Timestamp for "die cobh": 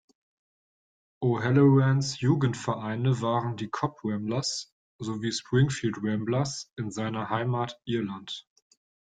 3.55-3.99